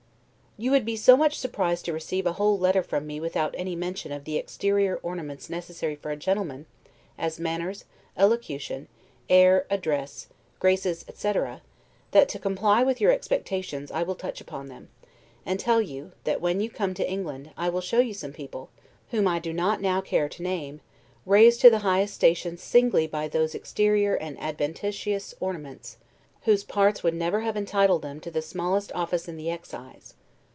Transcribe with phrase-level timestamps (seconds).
[0.57, 3.73] You would be so much surprised to receive a whole letter from me without any
[3.73, 6.65] mention of the exterior ornaments necessary for a gentleman,
[7.17, 7.85] as manners,
[8.17, 8.89] elocution,
[9.29, 10.27] air, address,
[10.59, 11.61] graces, etc.,
[12.11, 14.89] that, to comply with your expectations, I will touch upon them;
[15.45, 18.69] and tell you, that when you come to England, I will show you some people,
[19.11, 20.81] whom I do not now care to name,
[21.25, 25.97] raised to the highest stations singly by those exterior and adventitious ornaments,
[26.41, 30.13] whose parts would never have entitled them to the smallest office in the excise.